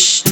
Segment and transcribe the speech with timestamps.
[0.00, 0.22] Shh.